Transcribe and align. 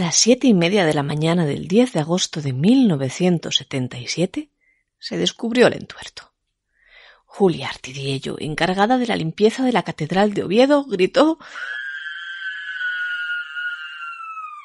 A 0.00 0.04
las 0.04 0.16
siete 0.16 0.46
y 0.46 0.54
media 0.54 0.86
de 0.86 0.94
la 0.94 1.02
mañana 1.02 1.44
del 1.44 1.68
10 1.68 1.92
de 1.92 2.00
agosto 2.00 2.40
de 2.40 2.54
1977 2.54 4.48
se 4.98 5.18
descubrió 5.18 5.66
el 5.66 5.74
entuerto. 5.74 6.32
Julia 7.26 7.68
Artidiello, 7.68 8.36
encargada 8.38 8.96
de 8.96 9.06
la 9.06 9.14
limpieza 9.14 9.62
de 9.62 9.72
la 9.72 9.82
Catedral 9.82 10.32
de 10.32 10.44
Oviedo, 10.44 10.84
gritó 10.84 11.38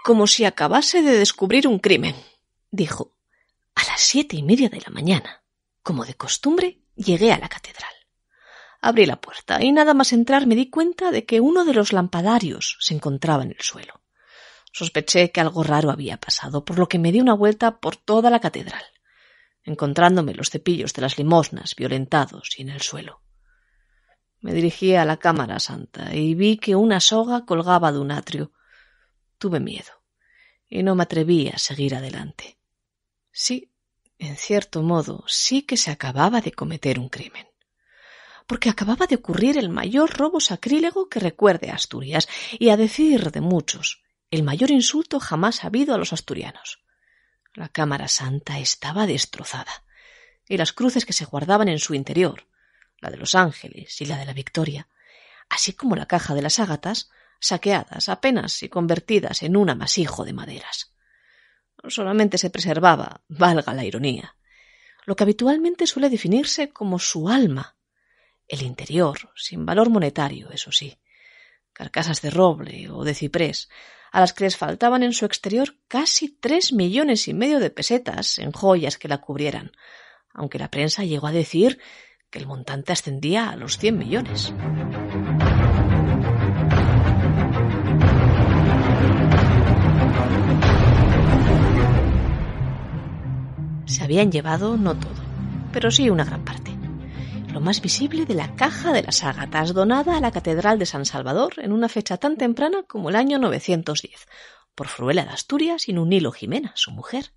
como 0.05 0.25
si 0.25 0.45
acabase 0.45 1.01
de 1.01 1.17
descubrir 1.17 1.67
un 1.67 1.79
crimen. 1.79 2.15
Dijo, 2.71 3.11
a 3.75 3.83
las 3.83 3.99
siete 3.99 4.37
y 4.37 4.41
media 4.41 4.69
de 4.69 4.79
la 4.79 4.89
mañana, 4.89 5.43
como 5.83 6.05
de 6.05 6.13
costumbre, 6.13 6.79
llegué 6.95 7.33
a 7.33 7.39
la 7.39 7.49
catedral. 7.49 7.91
Abrí 8.79 9.05
la 9.05 9.19
puerta 9.19 9.61
y 9.61 9.73
nada 9.73 9.93
más 9.93 10.13
entrar 10.13 10.47
me 10.47 10.55
di 10.55 10.69
cuenta 10.69 11.11
de 11.11 11.25
que 11.25 11.41
uno 11.41 11.65
de 11.65 11.73
los 11.73 11.91
lampadarios 11.91 12.77
se 12.79 12.93
encontraba 12.93 13.43
en 13.43 13.51
el 13.51 13.59
suelo. 13.59 14.04
Sospeché 14.77 15.31
que 15.31 15.39
algo 15.39 15.63
raro 15.63 15.89
había 15.89 16.17
pasado, 16.17 16.65
por 16.65 16.77
lo 16.77 16.89
que 16.89 16.99
me 16.99 17.13
di 17.13 17.21
una 17.21 17.33
vuelta 17.33 17.79
por 17.79 17.95
toda 17.95 18.29
la 18.29 18.41
catedral, 18.41 18.83
encontrándome 19.63 20.33
los 20.33 20.49
cepillos 20.49 20.91
de 20.91 21.01
las 21.01 21.17
limosnas 21.17 21.75
violentados 21.77 22.49
y 22.57 22.63
en 22.63 22.71
el 22.71 22.81
suelo. 22.81 23.21
Me 24.41 24.53
dirigí 24.53 24.93
a 24.95 25.05
la 25.05 25.15
cámara 25.15 25.59
santa 25.59 26.13
y 26.13 26.35
vi 26.35 26.57
que 26.57 26.75
una 26.75 26.99
soga 26.99 27.45
colgaba 27.45 27.93
de 27.93 27.99
un 27.99 28.11
atrio. 28.11 28.51
Tuve 29.37 29.61
miedo 29.61 29.93
y 30.67 30.83
no 30.83 30.93
me 30.93 31.03
atreví 31.03 31.47
a 31.47 31.57
seguir 31.57 31.95
adelante. 31.95 32.59
Sí, 33.31 33.71
en 34.19 34.35
cierto 34.35 34.81
modo, 34.81 35.23
sí 35.25 35.61
que 35.61 35.77
se 35.77 35.89
acababa 35.89 36.41
de 36.41 36.51
cometer 36.51 36.99
un 36.99 37.07
crimen 37.07 37.47
porque 38.45 38.69
acababa 38.69 39.07
de 39.07 39.15
ocurrir 39.15 39.57
el 39.57 39.69
mayor 39.69 40.15
robo 40.17 40.39
sacrílego 40.39 41.09
que 41.09 41.19
recuerde 41.19 41.71
a 41.71 41.75
Asturias, 41.75 42.27
y 42.59 42.69
a 42.69 42.77
decir 42.77 43.31
de 43.31 43.41
muchos, 43.41 44.04
el 44.31 44.43
mayor 44.43 44.71
insulto 44.71 45.19
jamás 45.19 45.63
habido 45.63 45.93
a 45.93 45.97
los 45.97 46.13
asturianos. 46.13 46.83
La 47.53 47.69
Cámara 47.69 48.07
Santa 48.07 48.59
estaba 48.59 49.07
destrozada, 49.07 49.83
y 50.47 50.57
las 50.57 50.73
cruces 50.73 51.05
que 51.05 51.13
se 51.13 51.25
guardaban 51.25 51.69
en 51.69 51.79
su 51.79 51.93
interior, 51.93 52.47
la 52.99 53.09
de 53.09 53.17
los 53.17 53.35
ángeles 53.35 53.99
y 54.01 54.05
la 54.05 54.17
de 54.17 54.25
la 54.25 54.33
Victoria, 54.33 54.87
así 55.49 55.73
como 55.73 55.95
la 55.95 56.05
caja 56.05 56.33
de 56.33 56.41
las 56.41 56.59
ágatas, 56.59 57.09
saqueadas 57.39 58.09
apenas 58.09 58.61
y 58.63 58.69
convertidas 58.69 59.43
en 59.43 59.57
un 59.57 59.69
amasijo 59.69 60.25
de 60.25 60.33
maderas. 60.33 60.93
Solamente 61.87 62.37
se 62.37 62.49
preservaba, 62.49 63.21
valga 63.27 63.73
la 63.73 63.85
ironía, 63.85 64.35
lo 65.05 65.15
que 65.15 65.23
habitualmente 65.23 65.85
suele 65.85 66.09
definirse 66.09 66.71
como 66.71 66.97
su 66.97 67.29
alma, 67.29 67.77
el 68.47 68.63
interior, 68.63 69.31
sin 69.35 69.65
valor 69.65 69.89
monetario, 69.89 70.49
eso 70.51 70.71
sí, 70.71 70.99
carcasas 71.73 72.21
de 72.21 72.31
roble 72.31 72.89
o 72.89 73.03
de 73.03 73.13
ciprés, 73.13 73.69
a 74.15 74.21
las 74.21 74.31
que 74.31 74.45
les 74.45 74.55
faltaban 74.55 75.03
en 75.03 75.11
su 75.11 75.25
exterior 75.25 75.75
casi 75.89 76.29
tres 76.29 76.71
millones 76.71 77.27
y 77.27 77.33
medio 77.33 77.59
de 77.59 77.69
pesetas 77.69 78.39
en 78.39 78.53
joyas 78.53 78.97
que 78.97 79.09
la 79.09 79.17
cubrieran, 79.17 79.73
aunque 80.33 80.57
la 80.57 80.71
prensa 80.71 81.03
llegó 81.03 81.27
a 81.27 81.33
decir 81.33 81.79
que 82.29 82.39
el 82.39 82.47
montante 82.47 82.93
ascendía 82.93 83.49
a 83.49 83.57
los 83.57 83.77
cien 83.77 83.97
millones. 83.97 84.53
Se 93.85 94.01
habían 94.01 94.31
llevado 94.31 94.77
no 94.77 94.97
todo, 94.97 95.11
pero 95.73 95.91
sí 95.91 96.09
una 96.09 96.23
gran 96.23 96.45
parte 96.45 96.74
lo 97.55 97.61
más 97.61 97.79
visible 97.79 98.25
de 98.25 98.33
la 98.33 98.53
caja 98.57 98.91
de 98.91 99.01
las 99.01 99.23
ágatas 99.23 99.73
donada 99.73 100.17
a 100.17 100.19
la 100.19 100.31
Catedral 100.31 100.77
de 100.77 100.85
San 100.85 101.05
Salvador 101.05 101.53
en 101.59 101.71
una 101.71 101.87
fecha 101.87 102.17
tan 102.17 102.35
temprana 102.35 102.83
como 102.83 103.07
el 103.07 103.15
año 103.15 103.39
910, 103.39 104.27
por 104.75 104.89
Fruela 104.89 105.23
de 105.23 105.29
Asturias 105.29 105.87
y 105.87 105.93
Nunilo 105.93 106.33
Jimena, 106.33 106.73
su 106.75 106.91
mujer. 106.91 107.31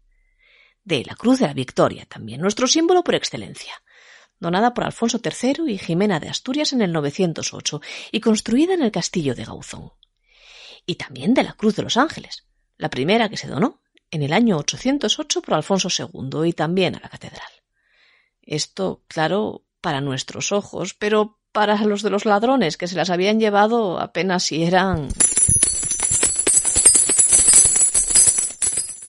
De 0.83 1.05
la 1.05 1.15
Cruz 1.15 1.39
de 1.39 1.47
la 1.47 1.53
Victoria, 1.55 2.05
también 2.07 2.41
nuestro 2.41 2.67
símbolo 2.67 3.05
por 3.05 3.15
excelencia, 3.15 3.81
donada 4.41 4.75
por 4.75 4.83
Alfonso 4.83 5.21
III 5.23 5.73
y 5.73 5.78
Jimena 5.78 6.19
de 6.19 6.31
Asturias 6.31 6.73
en 6.73 6.83
el 6.83 6.91
908 6.91 7.81
y 8.11 8.19
construida 8.19 8.75
en 8.75 8.83
el 8.83 8.91
castillo 8.91 9.37
de 9.37 9.45
Gauzón. 9.45 9.93
Y 10.84 10.97
también 10.97 11.33
de 11.33 11.45
la 11.45 11.53
Cruz 11.53 11.77
de 11.77 11.84
los 11.84 11.97
Ángeles, 11.97 12.45
la 12.77 12.91
primera 12.91 13.28
que 13.28 13.37
se 13.37 13.47
donó 13.47 13.83
en 14.11 14.25
el 14.25 14.33
año 14.33 14.57
808 14.57 15.43
por 15.43 15.55
Alfonso 15.55 15.89
II 15.97 16.49
y 16.49 16.55
también 16.55 16.97
a 16.97 17.01
la 17.01 17.09
catedral. 17.09 17.53
Esto, 18.43 19.05
claro, 19.07 19.68
para 19.88 20.03
nuestros 20.03 20.53
ojos, 20.53 20.93
pero 20.93 21.41
para 21.50 21.82
los 21.87 22.03
de 22.03 22.10
los 22.10 22.26
ladrones 22.26 22.76
que 22.76 22.87
se 22.87 22.94
las 22.94 23.09
habían 23.09 23.41
llevado 23.41 23.99
apenas 23.99 24.43
si 24.43 24.65
eran. 24.65 25.09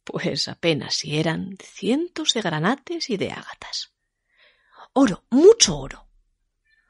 Pues 0.05 0.47
apenas 0.47 0.93
si 0.95 1.19
eran 1.19 1.57
cientos 1.61 2.33
de 2.33 2.41
granates 2.41 3.09
y 3.09 3.17
de 3.17 3.31
ágatas. 3.31 3.91
Oro, 4.93 5.25
mucho 5.29 5.77
oro. 5.77 6.07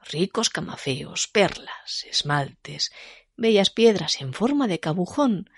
Ricos 0.04 0.52
camafeos, 0.52 1.28
perlas, 1.28 2.06
esmaltes, 2.08 2.92
bellas 3.38 3.72
piedras 3.72 4.22
en 4.22 4.34
forma 4.34 4.68
de 4.68 4.80
cabujón. 4.80 5.50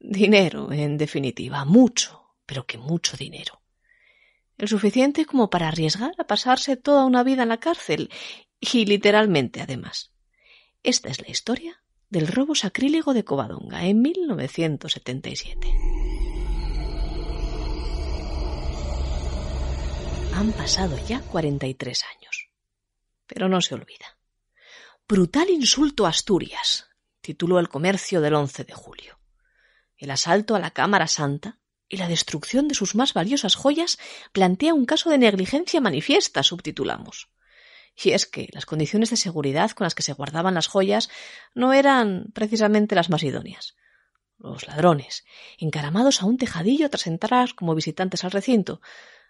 Dinero, 0.00 0.72
en 0.72 0.98
definitiva, 0.98 1.64
mucho, 1.64 2.34
pero 2.46 2.66
que 2.66 2.78
mucho 2.78 3.16
dinero 3.16 3.62
el 4.58 4.68
suficiente 4.68 5.24
como 5.26 5.50
para 5.50 5.68
arriesgar 5.68 6.14
a 6.18 6.24
pasarse 6.24 6.76
toda 6.76 7.04
una 7.04 7.22
vida 7.22 7.42
en 7.42 7.50
la 7.50 7.60
cárcel, 7.60 8.10
y 8.60 8.86
literalmente 8.86 9.60
además. 9.60 10.12
Esta 10.82 11.08
es 11.08 11.20
la 11.20 11.30
historia 11.30 11.82
del 12.08 12.28
robo 12.28 12.54
sacrílego 12.54 13.12
de 13.14 13.24
Covadonga 13.24 13.84
en 13.84 14.00
1977. 14.00 15.72
Han 20.34 20.52
pasado 20.52 20.98
ya 21.06 21.20
43 21.20 22.04
años. 22.16 22.50
Pero 23.26 23.48
no 23.48 23.60
se 23.60 23.74
olvida. 23.74 24.18
Brutal 25.08 25.50
insulto 25.50 26.06
a 26.06 26.10
Asturias, 26.10 26.88
tituló 27.20 27.58
el 27.58 27.68
comercio 27.68 28.20
del 28.20 28.34
11 28.34 28.64
de 28.64 28.74
julio. 28.74 29.18
El 29.96 30.10
asalto 30.10 30.54
a 30.54 30.58
la 30.58 30.72
Cámara 30.72 31.06
Santa, 31.06 31.58
y 31.88 31.96
la 31.96 32.08
destrucción 32.08 32.68
de 32.68 32.74
sus 32.74 32.94
más 32.94 33.14
valiosas 33.14 33.54
joyas 33.54 33.98
plantea 34.32 34.74
un 34.74 34.86
caso 34.86 35.10
de 35.10 35.18
negligencia 35.18 35.80
manifiesta, 35.80 36.42
subtitulamos. 36.42 37.28
Y 37.96 38.10
es 38.10 38.26
que 38.26 38.48
las 38.52 38.66
condiciones 38.66 39.10
de 39.10 39.16
seguridad 39.16 39.70
con 39.70 39.84
las 39.84 39.94
que 39.94 40.02
se 40.02 40.12
guardaban 40.12 40.54
las 40.54 40.66
joyas 40.66 41.08
no 41.54 41.72
eran 41.72 42.26
precisamente 42.34 42.94
las 42.94 43.08
más 43.08 43.22
idóneas. 43.22 43.74
Los 44.38 44.66
ladrones, 44.66 45.24
encaramados 45.58 46.20
a 46.20 46.26
un 46.26 46.36
tejadillo 46.36 46.90
tras 46.90 47.06
entrar 47.06 47.54
como 47.54 47.74
visitantes 47.74 48.22
al 48.24 48.32
recinto, 48.32 48.82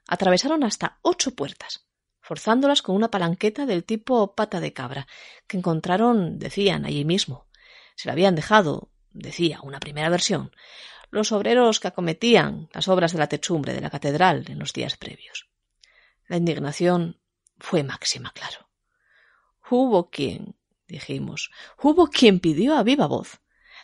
atravesaron 0.08 0.64
hasta 0.64 0.98
ocho 1.02 1.34
puertas, 1.36 1.86
forzándolas 2.20 2.82
con 2.82 2.96
una 2.96 3.10
palanqueta 3.10 3.66
del 3.66 3.84
tipo 3.84 4.34
pata 4.34 4.58
de 4.58 4.72
cabra, 4.72 5.06
que 5.46 5.58
encontraron, 5.58 6.40
decían, 6.40 6.84
allí 6.84 7.04
mismo. 7.04 7.46
Se 7.94 8.08
la 8.08 8.14
habían 8.14 8.34
dejado, 8.34 8.90
decía 9.12 9.60
una 9.62 9.78
primera 9.78 10.08
versión, 10.08 10.50
los 11.10 11.32
obreros 11.32 11.80
que 11.80 11.88
acometían 11.88 12.68
las 12.72 12.88
obras 12.88 13.12
de 13.12 13.18
la 13.18 13.28
techumbre 13.28 13.72
de 13.72 13.80
la 13.80 13.90
catedral 13.90 14.44
en 14.48 14.58
los 14.58 14.72
días 14.72 14.96
previos. 14.96 15.48
La 16.26 16.36
indignación 16.36 17.20
fue 17.58 17.82
máxima, 17.82 18.32
claro. 18.32 18.68
Hubo 19.70 20.10
quien, 20.10 20.56
dijimos, 20.86 21.50
hubo 21.82 22.08
quien 22.08 22.40
pidió 22.40 22.76
a 22.76 22.82
viva 22.82 23.06
voz, 23.06 23.40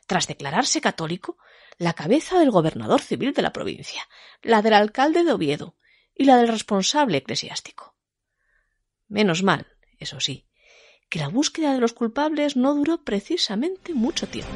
tras 0.06 0.27
declararse 0.27 0.81
católico, 0.81 1.38
la 1.78 1.94
cabeza 1.94 2.38
del 2.38 2.50
gobernador 2.50 3.00
civil 3.00 3.32
de 3.32 3.43
la 3.43 3.53
provincia, 3.53 4.09
la 4.43 4.62
del 4.62 4.75
alcalde 4.75 5.25
de 5.25 5.32
Oviedo 5.32 5.77
y 6.15 6.25
la 6.25 6.37
del 6.37 6.49
responsable 6.49 7.19
eclesiástico. 7.19 7.97
Menos 9.09 9.43
mal, 9.43 9.66
eso 9.99 10.21
sí, 10.21 10.47
que 11.09 11.19
la 11.19 11.28
búsqueda 11.28 11.75
de 11.75 11.81
los 11.81 11.93
culpables 11.93 12.56
no 12.56 12.75
duró 12.75 13.03
precisamente 13.03 13.94
mucho 13.94 14.27
tiempo. 14.28 14.53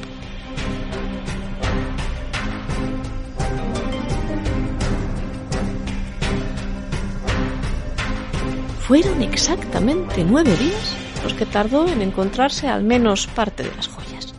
Fueron 8.87 9.21
exactamente 9.21 10.23
nueve 10.23 10.55
días 10.55 10.95
los 11.21 11.33
que 11.33 11.45
tardó 11.45 11.89
en 11.89 12.01
encontrarse 12.01 12.69
al 12.69 12.83
menos 12.83 13.27
parte 13.27 13.63
de 13.63 13.75
las 13.75 13.89
joyas. 13.89 14.33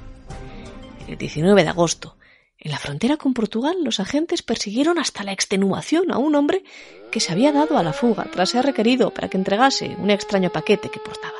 El 1.06 1.18
19 1.18 1.64
de 1.64 1.68
agosto, 1.68 2.16
en 2.56 2.70
la 2.70 2.78
frontera 2.78 3.18
con 3.18 3.34
Portugal, 3.34 3.76
los 3.84 4.00
agentes 4.00 4.40
persiguieron 4.40 4.98
hasta 4.98 5.22
la 5.22 5.32
extenuación 5.32 6.10
a 6.10 6.16
un 6.16 6.34
hombre 6.34 6.64
que 7.12 7.20
se 7.20 7.30
había 7.32 7.52
dado 7.52 7.76
a 7.76 7.82
la 7.82 7.92
fuga 7.92 8.24
tras 8.32 8.48
ser 8.48 8.64
requerido 8.64 9.12
para 9.12 9.28
que 9.28 9.36
entregase 9.36 9.94
un 9.98 10.10
extraño 10.10 10.48
paquete 10.48 10.88
que 10.88 10.98
portaba. 10.98 11.36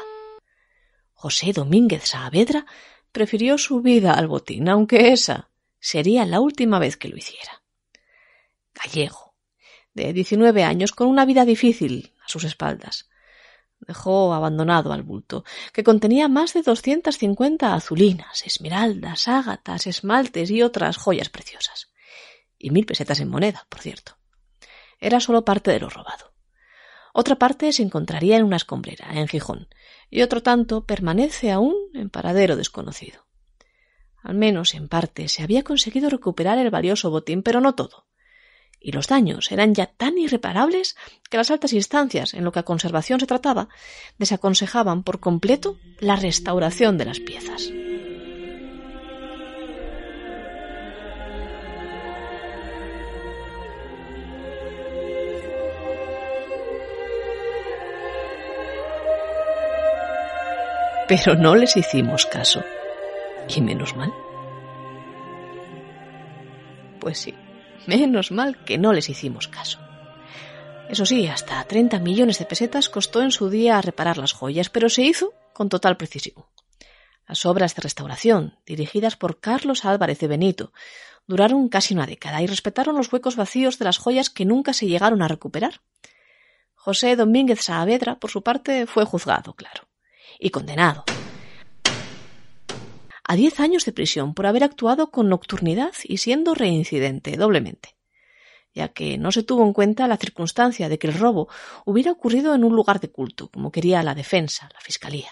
José 1.15 1.55
Domínguez 1.55 2.05
Saavedra 2.05 2.67
prefirió 3.11 3.57
su 3.57 3.81
vida 3.81 4.13
al 4.13 4.29
botín, 4.29 4.69
aunque 4.69 5.15
esa 5.15 5.49
sería 5.81 6.27
la 6.27 6.41
última 6.41 6.79
vez 6.79 6.99
que 6.99 7.09
lo 7.09 7.17
hiciera. 7.17 7.63
Gallego, 8.75 9.33
de 9.95 10.13
19 10.13 10.63
años, 10.63 10.93
con 10.93 11.09
una 11.09 11.25
vida 11.25 11.47
difícil 11.47 12.13
sus 12.29 12.45
espaldas. 12.45 13.09
Dejó 13.81 14.35
abandonado 14.35 14.93
al 14.93 15.03
bulto, 15.03 15.45
que 15.73 15.85
contenía 15.85 16.29
más 16.29 16.53
de 16.53 16.63
doscientas 16.63 17.17
cincuenta 17.17 17.75
azulinas, 17.75 18.45
esmeraldas, 18.45 19.29
ágatas, 19.29 19.87
esmaltes 19.87 20.51
y 20.51 20.63
otras 20.63 20.97
joyas 20.97 21.29
preciosas. 21.29 21.89
y 22.61 22.71
mil 22.71 22.87
pesetas 22.87 23.21
en 23.21 23.29
moneda, 23.29 23.67
por 23.69 23.81
cierto. 23.81 24.19
Era 24.99 25.21
solo 25.21 25.45
parte 25.45 25.71
de 25.71 25.79
lo 25.79 25.89
robado. 25.89 26.35
Otra 27.13 27.37
parte 27.37 27.73
se 27.73 27.85
encontraría 27.85 28.37
en 28.37 28.45
una 28.45 28.57
escombrera, 28.57 29.11
en 29.13 29.29
Gijón, 29.29 29.69
y 30.11 30.23
otro 30.23 30.43
tanto 30.43 30.85
permanece 30.85 31.53
aún 31.53 31.77
en 31.95 32.11
paradero 32.11 32.57
desconocido. 32.57 33.27
Al 34.23 34.35
menos 34.35 34.75
en 34.75 34.89
parte 34.89 35.29
se 35.29 35.45
había 35.45 35.63
conseguido 35.63 36.11
recuperar 36.11 36.59
el 36.59 36.71
valioso 36.71 37.11
botín, 37.11 37.45
pero 37.45 37.61
no 37.61 37.77
todo. 37.77 38.08
Y 38.81 38.93
los 38.93 39.09
daños 39.09 39.51
eran 39.51 39.75
ya 39.75 39.87
tan 39.87 40.19
irreparables 40.19 40.97
que 41.31 41.37
las 41.37 41.51
altas 41.51 41.73
instancias, 41.73 42.35
en 42.35 42.45
lo 42.45 42.53
que 42.53 42.61
a 42.61 42.65
conservación 42.65 43.21
se 43.21 43.27
trataba, 43.27 43.69
desaconsejaban 44.19 45.03
por 45.03 45.21
completo 45.21 45.79
la 45.99 46.17
restauración 46.17 46.97
de 46.99 47.05
las 47.05 47.21
piezas. 47.21 47.71
Pero 61.09 61.35
no 61.35 61.57
les 61.57 61.75
hicimos 61.77 62.27
caso. 62.27 62.63
Y 63.49 63.63
menos 63.63 63.97
mal. 63.97 64.13
Pues 67.01 67.19
sí, 67.19 67.35
menos 67.89 68.31
mal 68.31 68.63
que 68.65 68.79
no 68.79 68.93
les 68.93 69.09
hicimos 69.09 69.49
caso. 69.49 69.79
Eso 70.89 71.05
sí, 71.05 71.27
hasta 71.27 71.65
30 71.65 71.99
millones 71.99 72.39
de 72.39 72.45
pesetas 72.45 72.89
costó 72.89 73.23
en 73.23 73.31
su 73.31 73.51
día 73.51 73.81
reparar 73.81 74.19
las 74.19 74.33
joyas, 74.33 74.71
pero 74.71 74.89
se 74.89 75.03
hizo 75.03 75.33
con 75.53 75.69
total 75.69 75.97
precisión. 75.97 76.45
Las 77.27 77.45
obras 77.45 77.75
de 77.75 77.83
restauración, 77.83 78.59
dirigidas 78.65 79.17
por 79.17 79.41
Carlos 79.41 79.85
Álvarez 79.85 80.19
de 80.19 80.29
Benito, 80.29 80.73
duraron 81.27 81.69
casi 81.69 81.93
una 81.95 82.07
década 82.07 82.41
y 82.41 82.47
respetaron 82.47 82.97
los 82.97 83.13
huecos 83.13 83.37
vacíos 83.37 83.79
de 83.79 83.85
las 83.85 83.99
joyas 83.99 84.31
que 84.31 84.47
nunca 84.47 84.73
se 84.73 84.87
llegaron 84.87 85.21
a 85.21 85.29
recuperar. 85.29 85.81
José 86.75 87.17
Domínguez 87.17 87.61
Saavedra, 87.61 88.19
por 88.19 88.31
su 88.31 88.43
parte, 88.43 88.87
fue 88.87 89.05
juzgado, 89.05 89.55
claro, 89.55 89.89
y 90.39 90.51
condenado 90.51 91.05
a 93.29 93.37
diez 93.37 93.61
años 93.61 93.85
de 93.85 93.93
prisión 93.93 94.33
por 94.33 94.47
haber 94.47 94.65
actuado 94.65 95.11
con 95.11 95.29
nocturnidad 95.29 95.93
y 96.03 96.17
siendo 96.17 96.55
reincidente 96.55 97.37
doblemente, 97.37 97.95
ya 98.75 98.89
que 98.89 99.19
no 99.19 99.31
se 99.33 99.43
tuvo 99.43 99.65
en 99.65 99.75
cuenta 99.75 100.09
la 100.09 100.17
circunstancia 100.17 100.89
de 100.89 100.99
que 100.99 101.09
el 101.09 101.19
robo 101.19 101.49
hubiera 101.85 102.11
ocurrido 102.11 102.55
en 102.55 102.65
un 102.65 102.75
lugar 102.75 103.01
de 103.01 103.11
culto, 103.11 103.49
como 103.49 103.71
quería 103.71 104.03
la 104.03 104.15
defensa, 104.15 104.71
la 104.73 104.81
fiscalía. 104.81 105.29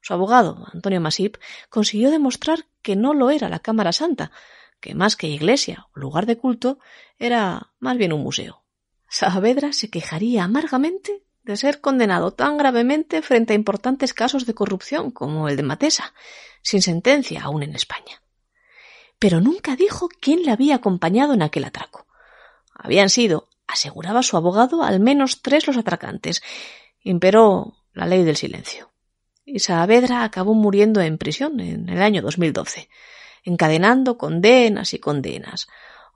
Su 0.00 0.14
abogado, 0.14 0.64
Antonio 0.72 1.00
Masip, 1.00 1.38
consiguió 1.68 2.12
demostrar 2.12 2.66
que 2.82 2.94
no 2.94 3.14
lo 3.14 3.30
era 3.30 3.48
la 3.48 3.58
Cámara 3.58 3.90
Santa, 3.92 4.30
que 4.78 4.94
más 4.94 5.16
que 5.16 5.26
iglesia 5.26 5.88
o 5.92 5.98
lugar 5.98 6.24
de 6.24 6.38
culto, 6.38 6.78
era 7.18 7.72
más 7.80 7.96
bien 7.96 8.12
un 8.12 8.22
museo. 8.22 8.62
Saavedra 9.08 9.72
se 9.72 9.90
quejaría 9.90 10.44
amargamente 10.44 11.24
de 11.42 11.56
ser 11.56 11.80
condenado 11.80 12.30
tan 12.32 12.58
gravemente 12.58 13.22
frente 13.22 13.54
a 13.54 13.56
importantes 13.56 14.14
casos 14.14 14.46
de 14.46 14.54
corrupción 14.54 15.10
como 15.10 15.48
el 15.48 15.56
de 15.56 15.62
Matesa, 15.62 16.12
sin 16.68 16.82
sentencia 16.82 17.42
aún 17.44 17.62
en 17.62 17.74
España. 17.74 18.20
Pero 19.18 19.40
nunca 19.40 19.74
dijo 19.74 20.10
quién 20.20 20.42
le 20.42 20.50
había 20.50 20.74
acompañado 20.74 21.32
en 21.32 21.40
aquel 21.40 21.64
atraco. 21.64 22.06
Habían 22.74 23.08
sido, 23.08 23.48
aseguraba 23.66 24.22
su 24.22 24.36
abogado, 24.36 24.82
al 24.82 25.00
menos 25.00 25.40
tres 25.40 25.66
los 25.66 25.78
atracantes. 25.78 26.42
Imperó 27.00 27.74
la 27.94 28.04
ley 28.04 28.22
del 28.22 28.36
silencio. 28.36 28.92
Y 29.46 29.60
Saavedra 29.60 30.24
acabó 30.24 30.52
muriendo 30.52 31.00
en 31.00 31.16
prisión 31.16 31.58
en 31.60 31.88
el 31.88 32.02
año 32.02 32.20
2012, 32.20 32.90
encadenando 33.44 34.18
condenas 34.18 34.92
y 34.92 34.98
condenas. 34.98 35.68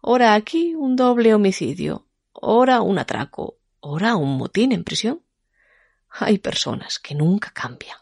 Ora 0.02 0.34
aquí 0.34 0.75
un 0.75 0.96
doble 0.96 1.32
homicidio, 1.32 2.08
ora 2.34 2.82
un 2.82 2.99
atraco, 2.99 3.56
ora 3.81 4.16
un 4.16 4.37
motín 4.37 4.72
en 4.72 4.84
prisión. 4.84 5.22
Hay 6.10 6.37
personas 6.38 6.99
que 6.99 7.14
nunca 7.14 7.50
cambian. 7.54 8.01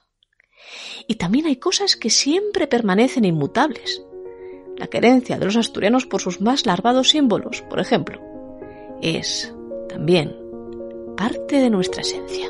Y 1.07 1.17
también 1.17 1.47
hay 1.47 1.57
cosas 1.57 1.97
que 1.97 2.11
siempre 2.11 2.67
permanecen 2.67 3.25
inmutables. 3.25 4.03
La 4.77 4.87
querencia 4.87 5.39
de 5.39 5.45
los 5.45 5.57
asturianos 5.57 6.07
por 6.07 6.21
sus 6.21 6.41
más 6.41 6.67
larvados 6.67 7.11
símbolos, 7.11 7.63
por 7.63 7.81
ejemplo, 7.81 8.21
es 9.03 9.55
también 9.89 10.37
parte 11.17 11.57
de 11.57 11.71
nuestra 11.71 12.03
esencia. 12.03 12.49